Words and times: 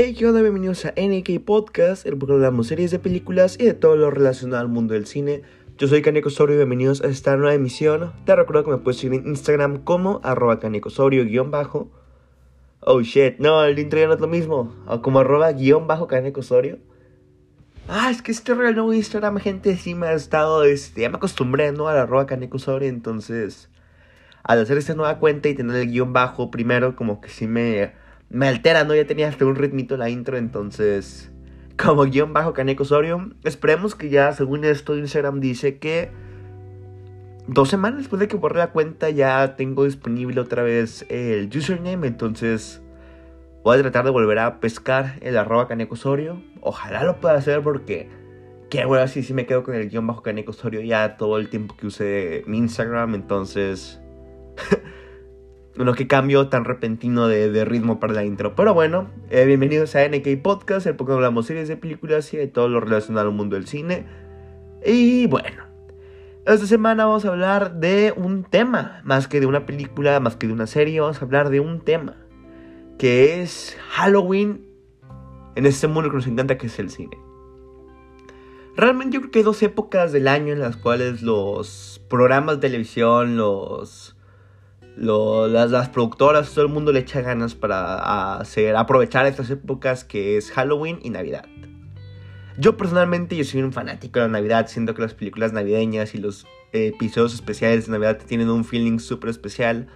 Hey, 0.00 0.14
¿qué 0.16 0.28
onda? 0.28 0.40
Bienvenidos 0.42 0.84
a 0.84 0.90
NK 0.90 1.44
Podcast, 1.44 2.06
el 2.06 2.16
programa 2.16 2.46
hablamos 2.46 2.68
series 2.68 2.92
de 2.92 3.00
películas 3.00 3.56
y 3.58 3.64
de 3.64 3.74
todo 3.74 3.96
lo 3.96 4.12
relacionado 4.12 4.62
al 4.62 4.68
mundo 4.68 4.94
del 4.94 5.06
cine. 5.06 5.42
Yo 5.76 5.88
soy 5.88 6.02
Canecosorio 6.02 6.54
y 6.54 6.58
bienvenidos 6.58 7.02
a 7.02 7.08
esta 7.08 7.36
nueva 7.36 7.52
emisión. 7.54 8.12
Te 8.24 8.36
recuerdo 8.36 8.62
que 8.62 8.70
me 8.70 8.76
puedes 8.76 9.00
seguir 9.00 9.18
en 9.18 9.26
Instagram 9.26 9.78
como 9.82 10.20
arroba 10.22 10.60
canecosorio-bajo. 10.60 11.90
Oh 12.78 13.00
shit, 13.00 13.40
no, 13.40 13.64
el 13.64 13.76
intro 13.76 13.98
ya 13.98 14.06
no 14.06 14.14
es 14.14 14.20
lo 14.20 14.28
mismo. 14.28 14.72
O 14.86 15.02
como 15.02 15.18
arroba 15.18 15.50
guion 15.50 15.88
bajo. 15.88 16.06
Ah, 17.88 18.10
es 18.12 18.22
que 18.22 18.30
este 18.30 18.54
real 18.54 18.76
nuevo 18.76 18.94
Instagram, 18.94 19.38
gente, 19.38 19.76
sí 19.76 19.96
me 19.96 20.06
ha 20.06 20.12
estado, 20.12 20.62
este, 20.62 21.00
ya 21.00 21.10
me 21.10 21.16
acostumbré, 21.16 21.72
¿no? 21.72 21.88
A 21.88 22.00
arroba 22.00 22.26
canecosorio, 22.26 22.88
entonces... 22.88 23.68
Al 24.44 24.60
hacer 24.60 24.78
esta 24.78 24.94
nueva 24.94 25.18
cuenta 25.18 25.48
y 25.48 25.54
tener 25.54 25.74
el 25.74 25.90
guion 25.90 26.12
bajo 26.12 26.52
primero, 26.52 26.94
como 26.94 27.20
que 27.20 27.30
sí 27.30 27.48
me 27.48 27.90
me 28.30 28.48
altera, 28.48 28.84
¿no? 28.84 28.94
Ya 28.94 29.06
tenía 29.06 29.28
hasta 29.28 29.46
un 29.46 29.56
ritmito 29.56 29.96
la 29.96 30.10
intro, 30.10 30.36
entonces... 30.36 31.30
Como 31.76 32.02
guion 32.04 32.32
bajo 32.32 32.54
Caneco 32.54 32.82
Osorio, 32.82 33.30
esperemos 33.44 33.94
que 33.94 34.08
ya, 34.08 34.32
según 34.32 34.64
esto, 34.64 34.96
Instagram 34.96 35.40
dice 35.40 35.78
que... 35.78 36.10
Dos 37.46 37.68
semanas 37.68 38.00
después 38.00 38.20
de 38.20 38.28
que 38.28 38.36
borré 38.36 38.58
la 38.58 38.72
cuenta 38.72 39.08
ya 39.08 39.56
tengo 39.56 39.84
disponible 39.84 40.40
otra 40.40 40.62
vez 40.62 41.06
el 41.08 41.48
username, 41.54 42.06
entonces... 42.06 42.82
Voy 43.64 43.78
a 43.78 43.82
tratar 43.82 44.04
de 44.04 44.10
volver 44.10 44.38
a 44.38 44.60
pescar 44.60 45.18
el 45.20 45.36
arroba 45.36 45.68
Caneco 45.68 45.94
Osorio. 45.94 46.42
Ojalá 46.60 47.04
lo 47.04 47.20
pueda 47.20 47.34
hacer 47.34 47.62
porque... 47.62 48.08
Que 48.70 48.84
bueno, 48.84 49.04
así 49.04 49.22
sí 49.22 49.32
me 49.32 49.46
quedo 49.46 49.62
con 49.62 49.74
el 49.74 49.88
guion 49.88 50.06
bajo 50.06 50.22
Caneco 50.22 50.50
Osorio 50.50 50.80
ya 50.82 51.16
todo 51.16 51.38
el 51.38 51.48
tiempo 51.48 51.76
que 51.76 51.86
use 51.86 52.42
mi 52.46 52.58
Instagram, 52.58 53.14
entonces... 53.14 54.00
Bueno, 55.78 55.94
qué 55.94 56.08
cambio 56.08 56.48
tan 56.48 56.64
repentino 56.64 57.28
de, 57.28 57.64
ritmo 57.64 58.00
para 58.00 58.12
la 58.12 58.24
intro. 58.24 58.56
Pero 58.56 58.74
bueno, 58.74 59.08
eh, 59.30 59.44
bienvenidos 59.44 59.94
a 59.94 60.08
NK 60.08 60.42
Podcast, 60.42 60.88
el 60.88 60.96
podcast 60.96 61.18
hablamos 61.18 61.46
series 61.46 61.68
de 61.68 61.76
películas 61.76 62.34
y 62.34 62.36
de 62.36 62.48
todo 62.48 62.68
lo 62.68 62.80
relacionado 62.80 63.28
al 63.28 63.34
mundo 63.36 63.54
del 63.54 63.68
cine. 63.68 64.04
Y 64.84 65.28
bueno, 65.28 65.62
esta 66.46 66.66
semana 66.66 67.06
vamos 67.06 67.24
a 67.24 67.28
hablar 67.28 67.74
de 67.78 68.12
un 68.16 68.42
tema, 68.42 69.02
más 69.04 69.28
que 69.28 69.38
de 69.38 69.46
una 69.46 69.66
película, 69.66 70.18
más 70.18 70.34
que 70.34 70.48
de 70.48 70.52
una 70.52 70.66
serie, 70.66 70.98
vamos 70.98 71.22
a 71.22 71.24
hablar 71.24 71.48
de 71.48 71.60
un 71.60 71.80
tema, 71.80 72.16
que 72.98 73.40
es 73.40 73.78
Halloween 73.90 74.66
en 75.54 75.64
este 75.64 75.86
mundo 75.86 76.10
que 76.10 76.16
nos 76.16 76.26
encanta 76.26 76.58
que 76.58 76.66
es 76.66 76.76
el 76.80 76.90
cine. 76.90 77.16
Realmente 78.74 79.14
yo 79.14 79.20
creo 79.20 79.30
que 79.30 79.38
hay 79.38 79.44
dos 79.44 79.62
épocas 79.62 80.10
del 80.10 80.26
año 80.26 80.52
en 80.52 80.58
las 80.58 80.76
cuales 80.76 81.22
los 81.22 82.04
programas 82.08 82.56
de 82.56 82.62
televisión, 82.62 83.36
los 83.36 84.17
las, 85.00 85.88
productoras, 85.90 86.52
todo 86.52 86.64
el 86.64 86.72
mundo 86.72 86.92
le 86.92 87.00
echa 87.00 87.20
ganas 87.20 87.54
para 87.54 88.38
hacer, 88.38 88.76
aprovechar 88.76 89.26
estas 89.26 89.50
épocas 89.50 90.04
que 90.04 90.36
es 90.36 90.50
Halloween 90.50 90.98
y 91.02 91.10
Navidad. 91.10 91.44
Yo 92.58 92.76
personalmente 92.76 93.36
yo 93.36 93.44
soy 93.44 93.62
un 93.62 93.72
fanático 93.72 94.18
de 94.18 94.26
la 94.26 94.32
Navidad, 94.32 94.66
siento 94.66 94.94
que 94.94 95.02
las 95.02 95.14
películas 95.14 95.52
navideñas 95.52 96.14
y 96.14 96.18
los 96.18 96.46
episodios 96.72 97.34
especiales 97.34 97.86
de 97.86 97.92
Navidad 97.92 98.18
tienen 98.26 98.50
un 98.50 98.64
feeling 98.64 98.98
súper 98.98 99.30
especial. 99.30 99.86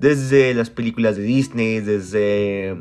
Desde 0.00 0.52
las 0.54 0.70
películas 0.70 1.16
de 1.16 1.22
Disney, 1.22 1.78
desde 1.78 2.76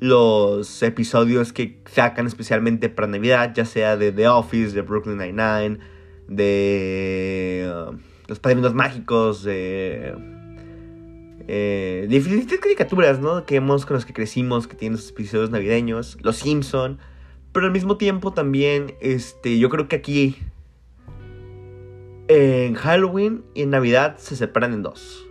los 0.00 0.82
episodios 0.82 1.52
que 1.52 1.80
sacan 1.86 2.26
especialmente 2.26 2.88
para 2.88 3.06
Navidad, 3.06 3.52
ya 3.54 3.64
sea 3.64 3.96
de 3.96 4.10
The 4.10 4.26
Office, 4.26 4.74
de 4.74 4.82
Brooklyn 4.82 5.18
Nine-Nine, 5.18 5.78
de 6.26 7.72
uh, 7.72 7.96
Los 8.26 8.40
Padrinos 8.40 8.74
Mágicos, 8.74 9.44
de 9.44 10.33
eh, 11.46 12.06
diferentes 12.08 12.58
caricaturas, 12.58 13.20
¿no? 13.20 13.44
Que 13.44 13.56
hemos 13.56 13.84
con 13.84 13.94
las 13.94 14.06
que 14.06 14.14
crecimos, 14.14 14.66
que 14.66 14.76
tienen 14.76 14.98
sus 14.98 15.10
episodios 15.10 15.50
navideños, 15.50 16.16
Los 16.22 16.36
Simpson, 16.36 16.98
pero 17.52 17.66
al 17.66 17.72
mismo 17.72 17.96
tiempo 17.96 18.32
también, 18.32 18.94
este, 19.00 19.58
yo 19.58 19.68
creo 19.68 19.86
que 19.86 19.96
aquí 19.96 20.38
en 22.28 22.74
Halloween 22.74 23.44
y 23.54 23.62
en 23.62 23.70
Navidad 23.70 24.16
se 24.16 24.36
separan 24.36 24.72
en 24.72 24.82
dos. 24.82 25.26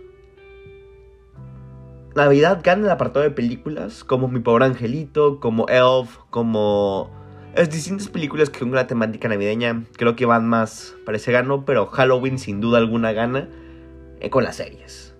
Navidad 2.14 2.60
gana 2.62 2.84
el 2.84 2.90
apartado 2.90 3.24
de 3.24 3.32
películas, 3.32 4.04
como 4.04 4.28
Mi 4.28 4.38
Pobre 4.38 4.66
Angelito, 4.66 5.40
como 5.40 5.66
Elf, 5.68 6.18
como... 6.30 7.10
Es 7.56 7.70
distintas 7.70 8.08
películas 8.08 8.50
que 8.50 8.60
con 8.60 8.72
la 8.72 8.86
temática 8.86 9.28
navideña 9.28 9.84
creo 9.96 10.16
que 10.16 10.26
van 10.26 10.48
más 10.48 10.94
para 11.04 11.18
ese 11.18 11.30
gano, 11.30 11.64
pero 11.64 11.86
Halloween 11.86 12.38
sin 12.38 12.60
duda 12.60 12.78
alguna 12.78 13.12
gana 13.12 13.48
eh, 14.20 14.28
con 14.30 14.42
las 14.42 14.56
series 14.56 15.13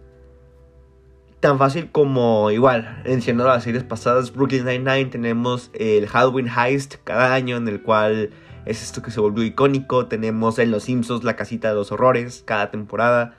tan 1.45 1.59
fácil 1.59 1.91
como 1.93 2.51
igual, 2.51 3.03
mencionando 3.05 3.53
las 3.53 3.65
series 3.65 3.85
pasadas, 3.85 4.33
Brooklyn 4.33 4.65
Nine-Nine, 4.65 5.11
tenemos 5.11 5.71
el 5.75 6.09
Halloween 6.09 6.49
Heist 6.49 6.95
cada 7.05 7.35
año, 7.35 7.59
en 7.59 7.69
el 7.69 7.83
cual 7.83 8.31
es 8.65 8.83
esto 8.83 9.03
que 9.03 9.11
se 9.11 9.21
volvió 9.21 9.45
icónico. 9.45 10.07
Tenemos 10.07 10.59
en 10.59 10.71
Los 10.71 10.85
Simpsons 10.85 11.23
la 11.23 11.37
casita 11.37 11.69
de 11.69 11.75
los 11.75 11.93
horrores 11.93 12.45
cada 12.47 12.71
temporada. 12.71 13.35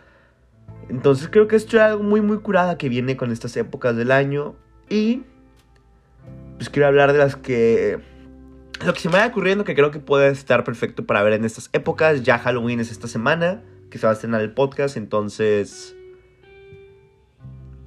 Entonces 0.88 1.30
creo 1.32 1.48
que 1.48 1.56
esto 1.56 1.78
es 1.78 1.82
algo 1.82 2.04
muy 2.04 2.22
muy 2.22 2.38
curada 2.38 2.78
que 2.78 2.90
viene 2.90 3.18
con 3.18 3.32
estas 3.32 3.58
épocas 3.58 3.96
del 3.96 4.12
año. 4.12 4.54
Y 4.88 5.24
pues 6.58 6.70
quiero 6.70 6.86
hablar 6.86 7.12
de 7.12 7.18
las 7.18 7.36
que... 7.36 7.98
Lo 8.86 8.94
que 8.94 9.00
se 9.00 9.10
me 9.10 9.18
va 9.18 9.26
ocurriendo 9.26 9.64
que 9.64 9.74
creo 9.74 9.90
que 9.90 9.98
puede 9.98 10.28
estar 10.28 10.64
perfecto 10.64 11.08
para 11.08 11.24
ver 11.24 11.34
en 11.34 11.44
estas 11.44 11.72
épocas. 11.74 12.22
Ya 12.22 12.38
Halloween 12.38 12.80
es 12.82 12.92
esta 12.92 13.08
semana, 13.08 13.64
que 13.90 13.98
se 13.98 14.06
va 14.06 14.12
a 14.12 14.14
estrenar 14.14 14.42
el 14.42 14.54
podcast, 14.54 14.96
entonces 14.96 15.96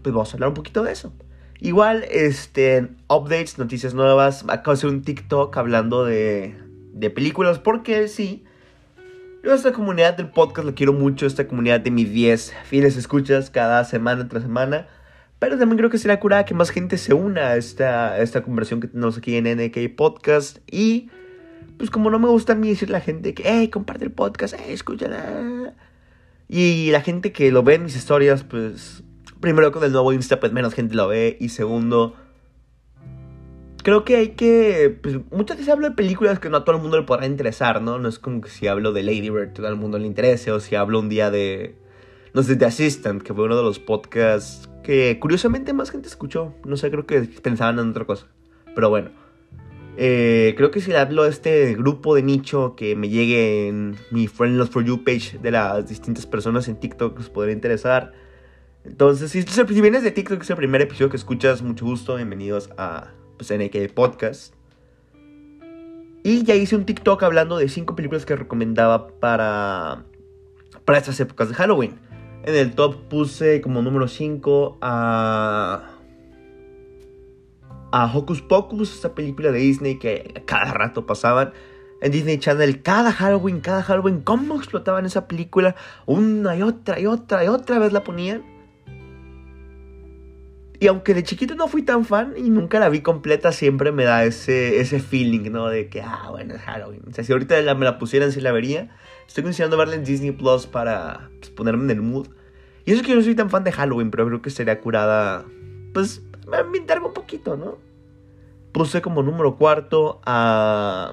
pues 0.02 0.14
vamos 0.14 0.32
a 0.32 0.36
hablar 0.36 0.48
un 0.48 0.54
poquito 0.54 0.82
de 0.82 0.92
eso. 0.92 1.12
Igual, 1.60 2.04
este, 2.10 2.88
updates, 3.08 3.58
noticias 3.58 3.94
nuevas. 3.94 4.44
Acabo 4.48 4.72
de 4.72 4.78
hacer 4.78 4.90
un 4.90 5.02
TikTok 5.02 5.56
hablando 5.56 6.04
de, 6.04 6.56
de 6.92 7.10
películas, 7.10 7.58
porque 7.58 8.08
sí. 8.08 8.44
Yo 9.42 9.52
a 9.52 9.54
esta 9.54 9.72
comunidad 9.72 10.16
del 10.16 10.30
podcast 10.30 10.66
la 10.66 10.74
quiero 10.74 10.92
mucho, 10.92 11.26
esta 11.26 11.46
comunidad 11.46 11.80
de 11.80 11.90
mis 11.90 12.12
10 12.12 12.54
fieles 12.64 12.96
escuchas 12.96 13.50
cada 13.50 13.84
semana 13.84 14.28
tras 14.28 14.42
semana. 14.42 14.88
Pero 15.38 15.56
también 15.58 15.78
creo 15.78 15.90
que 15.90 15.98
será 15.98 16.18
curada 16.18 16.44
que 16.44 16.54
más 16.54 16.70
gente 16.70 16.98
se 16.98 17.14
una 17.14 17.48
a 17.48 17.56
esta, 17.56 18.18
esta 18.18 18.42
conversación 18.42 18.80
que 18.80 18.88
tenemos 18.88 19.16
aquí 19.16 19.36
en 19.36 19.44
NK 19.44 19.94
Podcast. 19.96 20.58
Y 20.70 21.10
pues 21.76 21.90
como 21.90 22.10
no 22.10 22.18
me 22.18 22.28
gusta 22.28 22.54
a 22.54 22.56
mí 22.56 22.68
decir 22.68 22.88
a 22.88 22.92
la 22.92 23.00
gente 23.00 23.34
que, 23.34 23.44
hey, 23.46 23.68
comparte 23.68 24.04
el 24.04 24.10
podcast, 24.10 24.54
hey, 24.58 24.72
escúchala. 24.72 25.72
Y 26.48 26.90
la 26.90 27.00
gente 27.00 27.30
que 27.30 27.52
lo 27.52 27.62
ve 27.62 27.74
en 27.74 27.84
mis 27.84 27.94
historias, 27.94 28.42
pues 28.42 29.04
primero 29.40 29.72
con 29.72 29.84
el 29.84 29.92
nuevo 29.92 30.12
Insta, 30.12 30.40
pues 30.40 30.52
menos 30.52 30.74
gente 30.74 30.94
lo 30.94 31.08
ve. 31.08 31.36
Y 31.40 31.50
segundo, 31.50 32.14
creo 33.82 34.04
que 34.04 34.16
hay 34.16 34.28
que. 34.30 34.96
Pues, 35.02 35.18
muchas 35.30 35.56
veces 35.56 35.72
hablo 35.72 35.88
de 35.88 35.94
películas 35.94 36.38
que 36.38 36.50
no 36.50 36.58
a 36.58 36.64
todo 36.64 36.76
el 36.76 36.82
mundo 36.82 36.98
le 36.98 37.04
podrá 37.04 37.26
interesar, 37.26 37.80
¿no? 37.82 37.98
No 37.98 38.08
es 38.08 38.18
como 38.18 38.40
que 38.40 38.50
si 38.50 38.66
hablo 38.66 38.92
de 38.92 39.02
Lady 39.02 39.30
Bird, 39.30 39.52
todo 39.52 39.68
el 39.68 39.76
mundo 39.76 39.98
le 39.98 40.06
interese. 40.06 40.52
O 40.52 40.60
si 40.60 40.74
hablo 40.74 40.98
un 40.98 41.08
día 41.08 41.30
de. 41.30 41.76
No 42.34 42.42
sé, 42.42 42.56
de 42.56 42.66
Assistant, 42.66 43.22
que 43.22 43.32
fue 43.32 43.44
uno 43.44 43.56
de 43.56 43.62
los 43.62 43.78
podcasts 43.78 44.68
que 44.82 45.18
curiosamente 45.20 45.72
más 45.72 45.90
gente 45.90 46.08
escuchó. 46.08 46.54
No 46.64 46.76
sé, 46.76 46.90
creo 46.90 47.06
que 47.06 47.20
pensaban 47.42 47.78
en 47.78 47.90
otra 47.90 48.04
cosa. 48.04 48.26
Pero 48.74 48.90
bueno. 48.90 49.10
Eh, 50.00 50.54
creo 50.56 50.70
que 50.70 50.80
si 50.80 50.92
hablo 50.92 51.26
este 51.26 51.74
grupo 51.74 52.14
de 52.14 52.22
nicho 52.22 52.76
que 52.76 52.94
me 52.94 53.08
llegue 53.08 53.66
en 53.66 53.96
mi 54.12 54.28
Friend 54.28 54.64
For 54.68 54.84
You 54.84 55.02
page 55.02 55.38
de 55.42 55.50
las 55.50 55.88
distintas 55.88 56.24
personas 56.24 56.68
en 56.68 56.78
TikTok, 56.78 57.18
os 57.18 57.28
podría 57.30 57.52
interesar. 57.52 58.12
Entonces, 58.88 59.30
si, 59.30 59.80
vienes 59.82 60.02
de 60.02 60.10
TikTok, 60.10 60.40
es 60.40 60.48
el 60.48 60.56
primer 60.56 60.80
episodio 60.80 61.10
que 61.10 61.18
escuchas, 61.18 61.60
mucho 61.60 61.84
gusto, 61.84 62.16
bienvenidos 62.16 62.70
a 62.78 63.10
pues, 63.36 63.52
NK 63.52 63.92
Podcast. 63.92 64.54
Y 66.24 66.42
ya 66.44 66.54
hice 66.54 66.74
un 66.74 66.86
TikTok 66.86 67.22
hablando 67.22 67.58
de 67.58 67.68
5 67.68 67.94
películas 67.94 68.24
que 68.24 68.34
recomendaba 68.34 69.08
para, 69.08 70.04
para 70.86 70.98
estas 70.98 71.20
épocas 71.20 71.50
de 71.50 71.54
Halloween. 71.54 72.00
En 72.44 72.54
el 72.54 72.74
top 72.74 72.96
puse 73.10 73.60
como 73.60 73.82
número 73.82 74.08
5 74.08 74.78
a, 74.80 75.90
a 77.92 78.16
Hocus 78.16 78.40
Pocus, 78.40 78.94
esta 78.94 79.14
película 79.14 79.52
de 79.52 79.58
Disney 79.58 79.98
que 79.98 80.42
cada 80.46 80.72
rato 80.72 81.04
pasaban 81.04 81.52
en 82.00 82.10
Disney 82.10 82.38
Channel 82.38 82.80
cada 82.80 83.12
Halloween, 83.12 83.60
cada 83.60 83.82
Halloween, 83.82 84.22
cómo 84.22 84.56
explotaban 84.56 85.04
esa 85.04 85.28
película 85.28 85.76
una 86.06 86.56
y 86.56 86.62
otra 86.62 86.98
y 86.98 87.04
otra 87.04 87.44
y 87.44 87.48
otra 87.48 87.78
vez 87.78 87.92
la 87.92 88.02
ponían. 88.02 88.57
Y 90.80 90.86
aunque 90.86 91.12
de 91.12 91.24
chiquito 91.24 91.56
no 91.56 91.66
fui 91.66 91.82
tan 91.82 92.04
fan 92.04 92.34
y 92.36 92.50
nunca 92.50 92.78
la 92.78 92.88
vi 92.88 93.00
completa, 93.00 93.50
siempre 93.50 93.90
me 93.90 94.04
da 94.04 94.24
ese, 94.24 94.80
ese 94.80 95.00
feeling, 95.00 95.50
¿no? 95.50 95.68
De 95.68 95.88
que, 95.88 96.02
ah, 96.02 96.28
bueno, 96.30 96.54
es 96.54 96.60
Halloween. 96.60 97.02
O 97.10 97.12
sea, 97.12 97.24
si 97.24 97.32
ahorita 97.32 97.74
me 97.74 97.84
la 97.84 97.98
pusieran, 97.98 98.30
sí 98.30 98.40
la 98.40 98.52
vería. 98.52 98.96
Estoy 99.26 99.42
considerando 99.42 99.76
verla 99.76 99.96
en 99.96 100.04
Disney 100.04 100.30
Plus 100.30 100.66
para 100.66 101.30
pues, 101.40 101.50
ponerme 101.50 101.84
en 101.84 101.90
el 101.90 102.02
mood. 102.02 102.28
Y 102.84 102.92
eso 102.92 103.00
es 103.00 103.06
que 103.06 103.12
yo 103.12 103.18
no 103.18 103.24
soy 103.24 103.34
tan 103.34 103.50
fan 103.50 103.64
de 103.64 103.72
Halloween, 103.72 104.10
pero 104.10 104.26
creo 104.26 104.40
que 104.40 104.50
sería 104.50 104.80
curada, 104.80 105.44
pues, 105.92 106.22
ambientarme 106.52 107.08
un 107.08 107.12
poquito, 107.12 107.56
¿no? 107.56 107.76
Puse 108.70 109.02
como 109.02 109.22
número 109.24 109.56
cuarto 109.56 110.20
a 110.24 111.12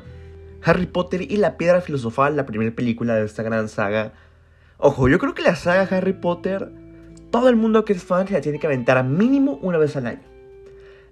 Harry 0.61 0.85
Potter 0.85 1.23
y 1.23 1.37
la 1.37 1.57
Piedra 1.57 1.81
Filosofal, 1.81 2.35
la 2.35 2.45
primera 2.45 2.73
película 2.73 3.15
de 3.15 3.25
esta 3.25 3.41
gran 3.41 3.67
saga. 3.67 4.13
Ojo, 4.77 5.09
yo 5.09 5.17
creo 5.17 5.33
que 5.33 5.41
la 5.41 5.55
saga 5.55 5.87
Harry 5.89 6.13
Potter 6.13 6.71
todo 7.35 7.49
el 7.49 7.57
mundo 7.57 7.83
que 7.83 7.91
es 7.91 8.01
fan 8.01 8.25
se 8.25 8.33
la 8.33 8.39
tiene 8.39 8.59
que 8.59 8.67
aventar 8.67 9.03
mínimo 9.03 9.59
una 9.61 9.77
vez 9.77 9.97
al 9.97 10.07
año. 10.07 10.21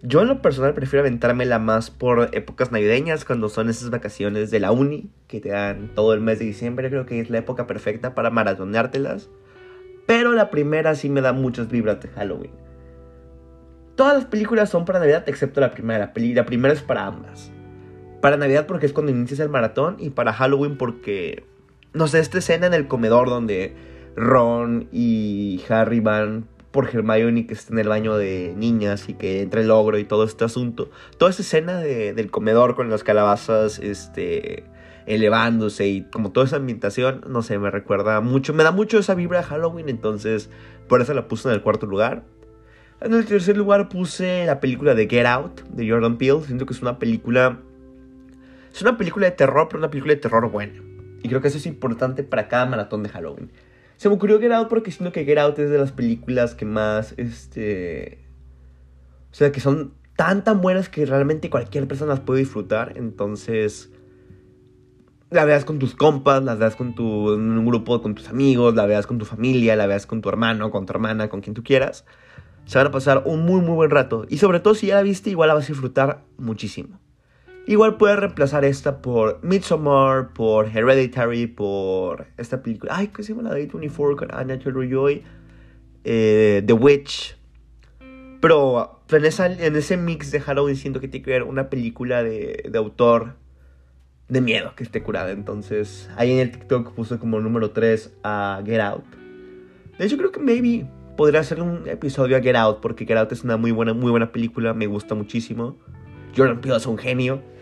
Yo 0.01 0.21
en 0.21 0.29
lo 0.29 0.41
personal 0.41 0.73
prefiero 0.73 1.01
aventármela 1.01 1.59
más 1.59 1.91
por 1.91 2.29
épocas 2.31 2.71
navideñas, 2.71 3.25
cuando 3.25 3.49
son 3.49 3.69
esas 3.69 3.89
vacaciones 3.89 4.49
de 4.49 4.61
la 4.61 4.71
uni, 4.71 5.09
que 5.27 5.41
te 5.41 5.49
dan 5.49 5.93
todo 5.93 6.13
el 6.13 6.21
mes 6.21 6.39
de 6.39 6.45
diciembre, 6.45 6.89
creo 6.89 7.05
que 7.05 7.19
es 7.19 7.29
la 7.29 7.39
época 7.39 7.67
perfecta 7.67 8.15
para 8.15 8.29
maratoneártelas. 8.29 9.29
Pero 10.05 10.31
la 10.31 10.49
primera 10.49 10.95
sí 10.95 11.09
me 11.09 11.19
da 11.19 11.33
muchas 11.33 11.67
vibras 11.67 11.99
de 11.99 12.07
Halloween. 12.07 12.51
Todas 13.97 14.15
las 14.15 14.25
películas 14.25 14.69
son 14.69 14.85
para 14.85 14.99
Navidad 14.99 15.25
excepto 15.27 15.59
la 15.59 15.71
primera. 15.71 16.13
La 16.15 16.45
primera 16.45 16.73
es 16.73 16.81
para 16.81 17.05
ambas. 17.05 17.51
Para 18.21 18.37
Navidad 18.37 18.65
porque 18.65 18.85
es 18.85 18.93
cuando 18.93 19.11
inicias 19.11 19.41
el 19.41 19.49
maratón 19.49 19.97
y 19.99 20.11
para 20.11 20.31
Halloween 20.31 20.77
porque... 20.77 21.43
No 21.91 22.07
sé, 22.07 22.19
esta 22.19 22.37
escena 22.37 22.65
en 22.65 22.73
el 22.73 22.87
comedor 22.87 23.27
donde 23.27 23.75
Ron 24.15 24.87
y 24.91 25.61
Harry 25.69 25.99
van 25.99 26.45
por 26.71 26.89
Hermione 26.89 27.45
que 27.45 27.53
está 27.53 27.71
en 27.71 27.79
el 27.79 27.87
baño 27.87 28.17
de 28.17 28.53
niñas 28.57 29.07
y 29.07 29.13
que 29.13 29.41
entra 29.43 29.61
el 29.61 29.69
ogro 29.69 29.97
y 29.99 30.05
todo 30.05 30.23
este 30.23 30.43
asunto. 30.43 30.89
Toda 31.17 31.31
esa 31.31 31.43
escena 31.43 31.77
del 31.79 32.31
comedor 32.31 32.75
con 32.75 32.89
las 32.89 33.03
calabazas 33.03 33.79
este, 33.79 34.63
elevándose 35.05 35.87
y 35.87 36.01
como 36.03 36.31
toda 36.31 36.47
esa 36.47 36.55
ambientación, 36.55 37.23
no 37.27 37.43
sé, 37.43 37.59
me 37.59 37.69
recuerda 37.69 38.21
mucho, 38.21 38.53
me 38.53 38.63
da 38.63 38.71
mucho 38.71 38.97
esa 38.97 39.13
vibra 39.13 39.39
de 39.39 39.45
Halloween, 39.45 39.89
entonces 39.89 40.49
por 40.87 41.01
eso 41.01 41.13
la 41.13 41.27
puse 41.27 41.47
en 41.47 41.53
el 41.53 41.61
cuarto 41.61 41.85
lugar. 41.85 42.23
En 43.01 43.13
el 43.13 43.25
tercer 43.25 43.57
lugar 43.57 43.89
puse 43.89 44.45
la 44.45 44.59
película 44.59 44.95
de 44.95 45.07
Get 45.07 45.25
Out 45.25 45.61
de 45.69 45.89
Jordan 45.89 46.17
Peele, 46.17 46.41
siento 46.41 46.65
que 46.65 46.73
es 46.73 46.81
una 46.81 46.99
película... 46.99 47.59
Es 48.73 48.81
una 48.81 48.97
película 48.97 49.27
de 49.27 49.31
terror, 49.33 49.67
pero 49.67 49.77
una 49.77 49.91
película 49.91 50.15
de 50.15 50.21
terror 50.21 50.49
buena. 50.49 50.81
Y 51.21 51.29
creo 51.29 51.41
que 51.41 51.49
eso 51.49 51.57
es 51.57 51.67
importante 51.67 52.23
para 52.23 52.47
cada 52.47 52.65
maratón 52.65 53.03
de 53.03 53.09
Halloween. 53.09 53.51
Se 54.03 54.09
me 54.09 54.15
ocurrió 54.15 54.37
Get 54.37 54.51
Out 54.51 54.67
porque 54.67 54.91
siento 54.91 55.13
que 55.13 55.23
Get 55.23 55.37
Out 55.37 55.59
es 55.59 55.69
de 55.69 55.77
las 55.77 55.93
películas 55.93 56.55
que 56.55 56.65
más, 56.65 57.13
este... 57.15 58.19
O 59.31 59.33
sea, 59.33 59.53
que 59.53 59.61
son 59.61 59.93
tan 60.17 60.43
tan 60.43 60.59
buenas 60.59 60.89
que 60.89 61.05
realmente 61.05 61.49
cualquier 61.49 61.87
persona 61.87 62.11
las 62.11 62.19
puede 62.19 62.41
disfrutar. 62.41 62.97
Entonces, 62.97 63.93
la 65.29 65.45
veas 65.45 65.63
con 65.63 65.79
tus 65.79 65.95
compas, 65.95 66.43
la 66.43 66.55
veas 66.55 66.75
con 66.75 66.95
tu, 66.95 67.33
en 67.33 67.57
un 67.57 67.65
grupo 67.65 68.01
con 68.01 68.13
tus 68.13 68.27
amigos, 68.27 68.75
la 68.75 68.85
veas 68.85 69.07
con 69.07 69.19
tu 69.19 69.23
familia, 69.23 69.77
la 69.77 69.87
veas 69.87 70.05
con 70.05 70.21
tu 70.21 70.27
hermano, 70.27 70.69
con 70.69 70.85
tu 70.85 70.91
hermana, 70.91 71.29
con 71.29 71.39
quien 71.39 71.53
tú 71.53 71.63
quieras. 71.63 72.03
Se 72.65 72.77
van 72.77 72.87
a 72.87 72.91
pasar 72.91 73.23
un 73.25 73.45
muy 73.45 73.61
muy 73.61 73.75
buen 73.75 73.89
rato. 73.89 74.25
Y 74.27 74.37
sobre 74.37 74.59
todo 74.59 74.75
si 74.75 74.87
ya 74.87 74.95
la 74.95 75.03
viste, 75.03 75.29
igual 75.29 75.47
la 75.47 75.53
vas 75.53 75.63
a 75.63 75.67
disfrutar 75.69 76.25
muchísimo. 76.37 76.99
Igual 77.65 77.95
puedes 77.95 78.19
reemplazar 78.19 78.65
esta 78.65 79.01
por 79.01 79.39
Midsommar, 79.41 80.33
por 80.33 80.67
Hereditary, 80.67 81.47
por 81.47 82.27
esta 82.37 82.61
película. 82.61 82.93
Ay, 82.95 83.07
¿qué 83.07 83.23
se 83.23 83.33
llama 83.33 83.49
la 83.49 83.55
de 83.55 83.67
24 83.67 84.17
con 84.17 84.33
Anna 84.33 84.59
Taylor-Joy? 84.59 85.23
Eh, 86.03 86.61
The 86.65 86.73
Witch. 86.73 87.37
Pero 88.41 88.99
en, 89.09 89.25
esa, 89.25 89.45
en 89.45 89.75
ese 89.77 89.95
mix 89.95 90.31
de 90.31 90.41
Halloween 90.41 90.75
siento 90.75 90.99
que 90.99 91.07
tiene 91.07 91.23
que 91.23 91.31
ver 91.31 91.43
una 91.43 91.69
película 91.69 92.21
de, 92.21 92.65
de 92.69 92.77
autor 92.77 93.35
de 94.27 94.41
miedo 94.41 94.73
que 94.75 94.83
esté 94.83 95.01
curada. 95.01 95.31
Entonces, 95.31 96.09
ahí 96.17 96.33
en 96.33 96.39
el 96.39 96.51
TikTok 96.51 96.91
puse 96.93 97.17
como 97.17 97.39
número 97.39 97.71
3 97.71 98.13
a 98.23 98.61
Get 98.65 98.81
Out. 98.81 99.05
De 99.97 100.05
hecho, 100.05 100.17
creo 100.17 100.33
que 100.33 100.41
maybe 100.41 100.85
podría 101.15 101.39
hacer 101.39 101.61
un 101.61 101.87
episodio 101.87 102.35
a 102.35 102.41
Get 102.41 102.57
Out, 102.57 102.81
porque 102.81 103.05
Get 103.05 103.15
Out 103.15 103.31
es 103.31 103.45
una 103.45 103.55
muy 103.55 103.71
buena, 103.71 103.93
muy 103.93 104.11
buena 104.11 104.33
película, 104.33 104.73
me 104.73 104.87
gusta 104.87 105.15
muchísimo. 105.15 105.77
Jordan 106.35 106.59
Peele 106.59 106.77
es 106.77 106.85
un 106.85 106.97
genio. 106.97 107.52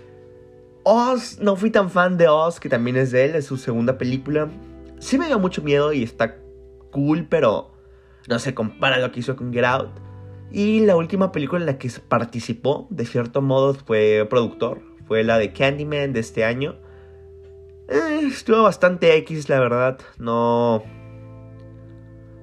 Oz, 0.83 1.39
no 1.39 1.55
fui 1.55 1.69
tan 1.69 1.89
fan 1.89 2.17
de 2.17 2.27
Oz, 2.27 2.59
que 2.59 2.69
también 2.69 2.97
es 2.97 3.11
de 3.11 3.25
él, 3.25 3.35
es 3.35 3.45
su 3.45 3.57
segunda 3.57 3.97
película. 3.97 4.49
Sí 4.99 5.17
me 5.17 5.27
dio 5.27 5.39
mucho 5.39 5.61
miedo 5.61 5.93
y 5.93 6.03
está 6.03 6.37
cool, 6.91 7.27
pero 7.29 7.71
no 8.27 8.39
se 8.39 8.53
compara 8.53 8.97
lo 8.99 9.11
que 9.11 9.19
hizo 9.19 9.35
con 9.35 9.53
Get 9.53 9.65
Out. 9.65 9.91
Y 10.51 10.81
la 10.81 10.95
última 10.95 11.31
película 11.31 11.61
en 11.61 11.65
la 11.65 11.77
que 11.77 11.89
participó, 12.07 12.87
de 12.89 13.05
cierto 13.05 13.41
modo, 13.41 13.73
fue 13.73 14.27
productor. 14.29 14.81
Fue 15.07 15.23
la 15.23 15.37
de 15.37 15.53
Candyman 15.53 16.13
de 16.13 16.19
este 16.19 16.43
año. 16.43 16.75
Eh, 17.87 18.21
estuvo 18.27 18.63
bastante 18.63 19.15
X, 19.17 19.49
la 19.49 19.59
verdad. 19.59 19.99
No. 20.17 20.83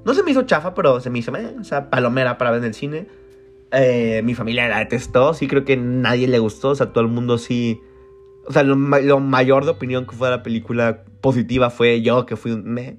No 0.04 0.14
se 0.14 0.22
me 0.22 0.30
hizo 0.30 0.42
chafa, 0.42 0.74
pero 0.74 1.00
se 1.00 1.10
me 1.10 1.18
hizo. 1.18 1.34
Eh, 1.36 1.54
o 1.60 1.64
sea, 1.64 1.90
palomera 1.90 2.38
para 2.38 2.50
ver 2.50 2.60
en 2.60 2.66
el 2.66 2.74
cine. 2.74 3.06
Eh, 3.72 4.22
mi 4.24 4.34
familia 4.34 4.68
la 4.68 4.78
detestó. 4.78 5.34
Sí, 5.34 5.46
creo 5.46 5.64
que 5.64 5.76
nadie 5.76 6.28
le 6.28 6.38
gustó. 6.38 6.70
O 6.70 6.74
sea, 6.74 6.92
todo 6.92 7.04
el 7.04 7.10
mundo 7.10 7.36
sí 7.36 7.80
o 8.48 8.52
sea, 8.52 8.62
lo, 8.62 8.76
mayor 9.20 9.66
de 9.66 9.70
opinión 9.72 10.06
que 10.06 10.16
fue 10.16 10.28
de 10.28 10.36
la 10.36 10.42
película 10.42 11.04
positiva 11.20 11.68
fue 11.68 12.00
yo, 12.00 12.24
que 12.24 12.34
fui 12.34 12.52
un 12.52 12.64
me. 12.64 12.96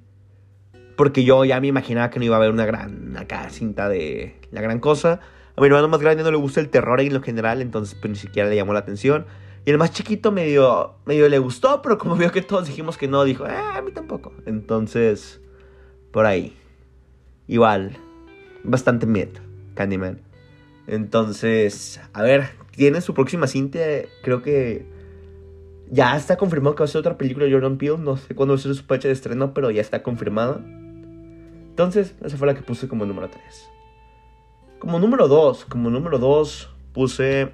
Porque 0.96 1.24
yo 1.24 1.44
ya 1.44 1.60
me 1.60 1.66
imaginaba 1.66 2.12
que 2.12 2.20
no 2.20 2.26
iba 2.26 2.36
a 2.36 2.38
haber 2.38 2.52
una 2.52 2.68
gran 2.68 3.18
acá, 3.18 3.50
cinta 3.50 3.90
de 3.90 4.36
la 4.52 4.62
gran 4.62 4.80
cosa. 4.80 5.22
A 5.56 5.62
mi 5.62 5.66
hermano 5.66 5.88
más 5.88 6.02
grande 6.02 6.22
no 6.22 6.30
le 6.30 6.38
gusta 6.38 6.60
el 6.60 6.70
terror 6.70 7.02
en 7.02 7.16
lo 7.16 7.24
general, 7.24 7.64
entonces 7.64 7.98
pues, 8.00 8.12
ni 8.12 8.16
siquiera 8.16 8.48
le 8.48 8.58
llamó 8.58 8.74
la 8.74 8.80
atención. 8.80 9.26
Y 9.66 9.72
el 9.72 9.80
más 9.80 9.92
chiquito 9.92 10.32
medio, 10.32 10.98
medio 11.06 11.28
le 11.28 11.40
gustó, 11.40 11.82
pero 11.82 11.98
como 11.98 12.16
vio 12.16 12.32
que 12.32 12.44
todos 12.44 12.68
dijimos 12.68 12.96
que 12.98 13.08
no, 13.08 13.24
dijo, 13.24 13.48
eh, 13.48 13.50
a 13.52 13.82
mí 13.82 13.92
tampoco. 13.92 14.32
Entonces, 14.46 15.42
por 16.12 16.28
ahí. 16.28 16.56
Igual, 17.48 17.98
bastante 18.64 19.08
miedo, 19.08 19.42
Candyman. 19.74 20.22
Entonces, 20.86 22.00
a 22.14 22.22
ver, 22.22 22.50
tiene 22.70 23.02
su 23.02 23.16
próxima 23.16 23.48
cinta, 23.48 23.80
creo 24.22 24.44
que 24.44 24.99
ya 25.92 26.16
está 26.16 26.38
confirmado 26.38 26.76
que 26.76 26.84
va 26.84 26.86
a 26.86 26.88
ser 26.88 27.00
otra 27.00 27.18
película 27.18 27.46
de 27.46 27.52
Jordan 27.52 27.78
Peele. 27.78 27.98
No 27.98 28.18
sé 28.18 28.36
cuándo 28.36 28.54
va 28.54 28.60
a 28.60 28.62
ser 28.62 28.74
su 28.76 28.84
fecha 28.84 29.08
de 29.08 29.14
estreno, 29.14 29.54
pero 29.54 29.72
ya 29.72 29.82
está 29.82 30.04
confirmada. 30.04 30.62
Entonces, 31.70 32.16
esa 32.24 32.38
fue 32.38 32.48
la 32.48 32.56
que 32.56 32.62
puse 32.62 32.88
como 32.88 33.06
número 33.06 33.30
3. 33.30 33.44
Como 34.80 35.00
número 35.00 35.28
2, 35.28 35.66
como 35.66 35.90
número 35.90 36.20
2 36.20 36.70
puse 36.94 37.52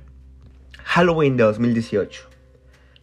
Halloween 0.83 1.37
de 1.37 1.43
2018. 1.43 2.29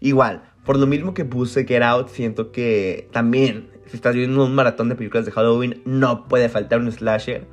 Igual, 0.01 0.43
por 0.65 0.79
lo 0.79 0.87
mismo 0.87 1.15
que 1.15 1.25
puse 1.25 1.65
Get 1.65 1.83
Out, 1.83 2.09
siento 2.09 2.53
que 2.53 3.09
también, 3.13 3.71
si 3.87 3.97
estás 3.97 4.15
viendo 4.15 4.45
un 4.45 4.55
maratón 4.55 4.89
de 4.89 4.97
películas 4.97 5.25
de 5.27 5.33
Halloween, 5.33 5.83
no 5.85 6.29
puede 6.29 6.49
faltar 6.49 6.81
un 6.81 6.91
slasher. 6.91 7.47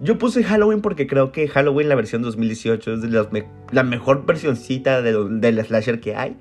Yo 0.00 0.18
puse 0.18 0.44
Halloween 0.44 0.80
porque 0.80 1.06
creo 1.06 1.30
que 1.32 1.46
Halloween, 1.48 1.88
la 1.88 1.94
versión 1.94 2.22
2018, 2.22 2.94
es 2.94 3.02
de 3.02 3.26
la 3.72 3.82
mejor 3.82 4.24
versioncita 4.24 5.02
del 5.02 5.64
slasher 5.64 6.00
que 6.00 6.16
hay. 6.16 6.38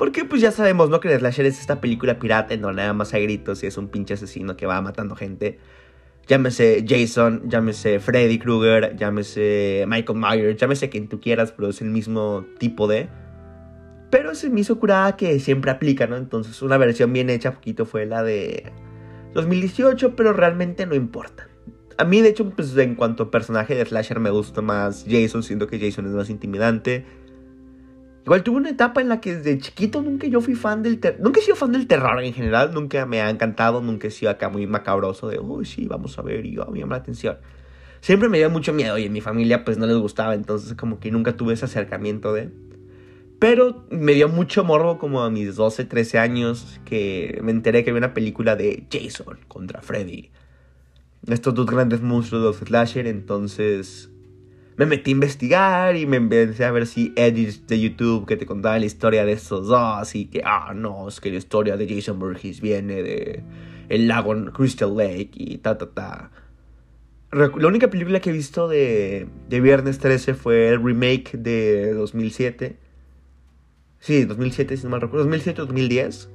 Porque 0.00 0.24
pues 0.24 0.40
ya 0.40 0.50
sabemos, 0.50 0.88
¿no? 0.88 0.98
Que 0.98 1.12
el 1.12 1.18
slasher 1.18 1.44
es 1.44 1.60
esta 1.60 1.82
película 1.82 2.18
pirata 2.18 2.54
en 2.54 2.62
donde 2.62 2.80
nada 2.80 2.94
más 2.94 3.12
hay 3.12 3.24
gritos 3.24 3.62
y 3.62 3.66
es 3.66 3.76
un 3.76 3.88
pinche 3.88 4.14
asesino 4.14 4.56
que 4.56 4.64
va 4.64 4.80
matando 4.80 5.14
gente. 5.14 5.58
Llámese 6.26 6.86
Jason, 6.88 7.42
llámese 7.50 8.00
Freddy 8.00 8.38
Krueger, 8.38 8.96
llámese 8.96 9.84
Michael 9.86 10.18
Myers, 10.18 10.58
llámese 10.58 10.88
quien 10.88 11.06
tú 11.06 11.20
quieras, 11.20 11.52
pero 11.52 11.68
es 11.68 11.82
el 11.82 11.90
mismo 11.90 12.46
tipo 12.58 12.88
de... 12.88 13.10
Pero 14.08 14.34
se 14.34 14.48
me 14.48 14.60
hizo 14.60 14.78
curada 14.78 15.18
que 15.18 15.38
siempre 15.38 15.70
aplica, 15.70 16.06
¿no? 16.06 16.16
Entonces 16.16 16.62
una 16.62 16.78
versión 16.78 17.12
bien 17.12 17.28
hecha 17.28 17.52
poquito 17.52 17.84
fue 17.84 18.06
la 18.06 18.22
de 18.22 18.72
2018, 19.34 20.16
pero 20.16 20.32
realmente 20.32 20.86
no 20.86 20.94
importa. 20.94 21.46
A 21.98 22.04
mí, 22.04 22.22
de 22.22 22.30
hecho, 22.30 22.48
pues 22.48 22.74
en 22.78 22.94
cuanto 22.94 23.24
a 23.24 23.30
personaje 23.30 23.74
de 23.74 23.84
slasher 23.84 24.18
me 24.18 24.30
gusta 24.30 24.62
más 24.62 25.04
Jason, 25.06 25.42
siento 25.42 25.66
que 25.66 25.78
Jason 25.78 26.06
es 26.06 26.12
más 26.12 26.30
intimidante. 26.30 27.04
Igual 28.24 28.42
tuve 28.42 28.58
una 28.58 28.70
etapa 28.70 29.00
en 29.00 29.08
la 29.08 29.20
que 29.20 29.36
desde 29.36 29.58
chiquito 29.58 30.02
nunca 30.02 30.26
yo 30.26 30.40
fui 30.40 30.54
fan 30.54 30.82
del 30.82 31.00
terror. 31.00 31.20
Nunca 31.20 31.40
he 31.40 31.42
sido 31.42 31.56
fan 31.56 31.72
del 31.72 31.86
terror 31.86 32.22
en 32.22 32.34
general. 32.34 32.72
Nunca 32.74 33.06
me 33.06 33.20
ha 33.20 33.30
encantado. 33.30 33.80
Nunca 33.80 34.08
he 34.08 34.10
sido 34.10 34.30
acá 34.30 34.48
muy 34.48 34.66
macabroso 34.66 35.28
de, 35.28 35.38
uy, 35.38 35.64
sí, 35.64 35.86
vamos 35.86 36.18
a 36.18 36.22
ver. 36.22 36.44
Y 36.44 36.52
yo, 36.52 36.66
me 36.66 36.80
llama 36.80 36.96
la 36.96 37.02
atención. 37.02 37.38
Siempre 38.00 38.28
me 38.28 38.38
dio 38.38 38.50
mucho 38.50 38.72
miedo 38.72 38.96
y 38.98 39.04
en 39.04 39.12
mi 39.12 39.20
familia 39.20 39.64
pues 39.64 39.78
no 39.78 39.86
les 39.86 39.96
gustaba. 39.96 40.34
Entonces 40.34 40.74
como 40.74 41.00
que 41.00 41.10
nunca 41.10 41.36
tuve 41.36 41.54
ese 41.54 41.64
acercamiento 41.64 42.32
de... 42.32 42.50
Pero 43.38 43.86
me 43.90 44.12
dio 44.12 44.28
mucho 44.28 44.64
morbo 44.64 44.98
como 44.98 45.22
a 45.22 45.30
mis 45.30 45.56
12, 45.56 45.86
13 45.86 46.18
años 46.18 46.78
que 46.84 47.40
me 47.42 47.52
enteré 47.52 47.84
que 47.84 47.90
había 47.90 48.00
una 48.00 48.12
película 48.12 48.54
de 48.54 48.86
Jason 48.92 49.38
contra 49.48 49.80
Freddy. 49.80 50.30
Estos 51.26 51.54
dos 51.54 51.64
grandes 51.64 52.02
monstruos 52.02 52.42
de 52.42 52.48
los 52.48 52.68
slasher. 52.68 53.06
Entonces 53.06 54.10
me 54.80 54.86
metí 54.86 55.10
a 55.10 55.12
investigar 55.12 55.94
y 55.94 56.06
me 56.06 56.16
empecé 56.16 56.64
a 56.64 56.70
ver 56.70 56.86
si 56.86 57.12
edits 57.14 57.66
de 57.66 57.78
YouTube 57.78 58.26
que 58.26 58.38
te 58.38 58.46
contaban 58.46 58.80
la 58.80 58.86
historia 58.86 59.26
de 59.26 59.32
estos 59.32 59.66
dos 59.66 60.14
y 60.14 60.24
que, 60.24 60.40
ah, 60.42 60.72
no, 60.74 61.06
es 61.06 61.20
que 61.20 61.30
la 61.30 61.36
historia 61.36 61.76
de 61.76 61.86
Jason 61.86 62.18
Burgess 62.18 62.62
viene 62.62 63.02
de 63.02 63.42
el 63.90 64.08
lago 64.08 64.34
Crystal 64.54 64.96
Lake 64.96 65.32
y 65.34 65.58
ta, 65.58 65.76
ta, 65.76 65.90
ta. 65.90 66.30
La 67.30 67.66
única 67.66 67.90
película 67.90 68.20
que 68.20 68.30
he 68.30 68.32
visto 68.32 68.68
de, 68.68 69.28
de 69.50 69.60
Viernes 69.60 69.98
13 69.98 70.32
fue 70.32 70.70
el 70.70 70.82
remake 70.82 71.36
de 71.36 71.92
2007. 71.92 72.78
Sí, 73.98 74.24
2007, 74.24 74.78
si 74.78 74.84
no 74.84 74.88
mal 74.88 75.02
recuerdo. 75.02 75.28
2007-2010 75.28 76.28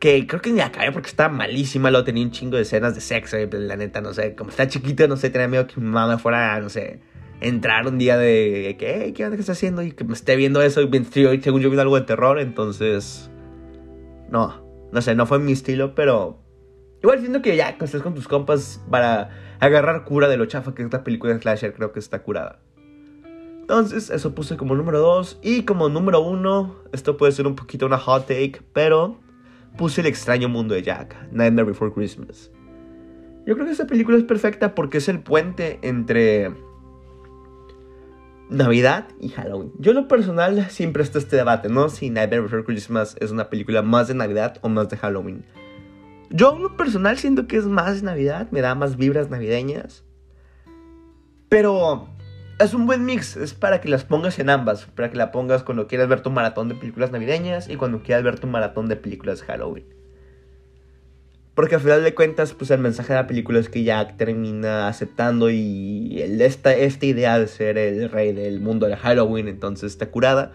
que 0.00 0.26
creo 0.26 0.42
que 0.42 0.50
ni 0.50 0.60
acabé 0.60 0.90
porque 0.90 1.08
estaba 1.08 1.32
malísima, 1.32 1.90
luego 1.90 2.04
tenía 2.04 2.24
un 2.24 2.32
chingo 2.32 2.56
de 2.56 2.62
escenas 2.62 2.96
de 2.96 3.00
sexo, 3.00 3.38
y 3.38 3.46
pues, 3.46 3.62
la 3.62 3.76
neta, 3.76 4.00
no 4.00 4.12
sé, 4.12 4.34
como 4.34 4.50
está 4.50 4.66
chiquito, 4.66 5.06
no 5.06 5.16
sé, 5.16 5.30
tenía 5.30 5.46
miedo 5.46 5.68
que 5.68 5.80
mi 5.80 5.86
mamá 5.86 6.18
fuera, 6.18 6.58
no 6.58 6.68
sé, 6.68 7.00
entrar 7.40 7.86
un 7.86 7.98
día 7.98 8.16
de, 8.16 8.76
¿qué, 8.78 9.12
qué 9.14 9.24
onda 9.24 9.36
que 9.36 9.42
está 9.42 9.52
haciendo? 9.52 9.82
Y 9.82 9.92
que 9.92 10.02
me 10.02 10.14
esté 10.14 10.34
viendo 10.34 10.60
eso, 10.62 10.80
y 10.82 11.40
según 11.40 11.60
yo 11.60 11.70
viendo 11.70 11.82
algo 11.82 12.00
de 12.00 12.06
terror, 12.06 12.40
entonces, 12.40 13.30
no, 14.28 14.66
no 14.90 15.02
sé, 15.02 15.14
no 15.14 15.26
fue 15.26 15.38
mi 15.38 15.52
estilo, 15.52 15.94
pero 15.94 16.40
Igual 17.02 17.20
siento 17.20 17.40
que 17.40 17.56
ya, 17.56 17.78
que 17.78 17.84
estés 17.84 18.02
con 18.02 18.14
tus 18.14 18.28
compas 18.28 18.82
para 18.90 19.30
agarrar 19.58 20.04
cura 20.04 20.28
de 20.28 20.36
lo 20.36 20.46
chafa 20.46 20.74
que 20.74 20.82
es 20.82 20.92
la 20.92 21.02
película 21.02 21.32
de 21.32 21.40
Slasher, 21.40 21.72
creo 21.72 21.92
que 21.92 21.98
está 21.98 22.22
curada. 22.22 22.60
Entonces, 23.60 24.10
eso 24.10 24.34
puse 24.34 24.56
como 24.56 24.74
número 24.74 24.98
2. 24.98 25.38
Y 25.42 25.62
como 25.62 25.88
número 25.88 26.20
1, 26.20 26.76
esto 26.92 27.16
puede 27.16 27.32
ser 27.32 27.46
un 27.46 27.54
poquito 27.54 27.86
una 27.86 27.98
hot 27.98 28.26
take, 28.26 28.60
pero 28.72 29.18
puse 29.76 30.00
El 30.00 30.06
extraño 30.06 30.48
mundo 30.48 30.74
de 30.74 30.82
Jack, 30.82 31.16
Nightmare 31.32 31.68
Before 31.68 31.92
Christmas. 31.92 32.50
Yo 33.46 33.54
creo 33.54 33.66
que 33.66 33.72
esta 33.72 33.86
película 33.86 34.16
es 34.18 34.24
perfecta 34.24 34.74
porque 34.74 34.98
es 34.98 35.08
el 35.08 35.20
puente 35.20 35.78
entre 35.82 36.52
Navidad 38.50 39.08
y 39.20 39.28
Halloween. 39.28 39.72
Yo 39.78 39.92
en 39.92 39.96
lo 39.96 40.08
personal 40.08 40.70
siempre 40.70 41.02
está 41.02 41.18
este 41.18 41.36
debate, 41.36 41.68
¿no? 41.68 41.88
Si 41.88 42.10
Nightmare 42.10 42.42
Before 42.42 42.64
Christmas 42.64 43.16
es 43.20 43.30
una 43.30 43.48
película 43.48 43.82
más 43.82 44.08
de 44.08 44.14
Navidad 44.14 44.58
o 44.62 44.68
más 44.68 44.88
de 44.88 44.96
Halloween. 44.96 45.44
Yo 46.30 46.54
en 46.54 46.62
lo 46.62 46.76
personal 46.76 47.18
siento 47.18 47.46
que 47.46 47.56
es 47.56 47.66
más 47.66 47.96
de 48.00 48.06
Navidad, 48.06 48.48
me 48.50 48.60
da 48.60 48.74
más 48.74 48.96
vibras 48.96 49.30
navideñas. 49.30 50.04
Pero 51.48 52.08
es 52.60 52.74
un 52.74 52.86
buen 52.86 53.04
mix, 53.04 53.36
es 53.36 53.54
para 53.54 53.80
que 53.80 53.88
las 53.88 54.04
pongas 54.04 54.38
en 54.38 54.50
ambas, 54.50 54.84
para 54.84 55.10
que 55.10 55.16
la 55.16 55.32
pongas 55.32 55.62
cuando 55.62 55.86
quieras 55.86 56.08
ver 56.08 56.20
tu 56.20 56.30
maratón 56.30 56.68
de 56.68 56.74
películas 56.74 57.10
navideñas 57.10 57.68
y 57.68 57.76
cuando 57.76 58.02
quieras 58.02 58.22
ver 58.22 58.38
tu 58.38 58.46
maratón 58.46 58.88
de 58.88 58.96
películas 58.96 59.42
Halloween. 59.42 59.86
Porque 61.54 61.74
al 61.74 61.80
final 61.80 62.04
de 62.04 62.14
cuentas, 62.14 62.52
pues 62.54 62.70
el 62.70 62.80
mensaje 62.80 63.12
de 63.12 63.18
la 63.18 63.26
película 63.26 63.58
es 63.58 63.68
que 63.68 63.82
Jack 63.82 64.16
termina 64.16 64.88
aceptando 64.88 65.50
y 65.50 66.20
esta, 66.20 66.74
esta 66.74 67.06
idea 67.06 67.38
de 67.38 67.48
ser 67.48 67.76
el 67.76 68.10
rey 68.10 68.32
del 68.32 68.60
mundo 68.60 68.86
de 68.86 68.96
Halloween, 68.96 69.48
entonces 69.48 69.92
está 69.92 70.10
curada. 70.10 70.52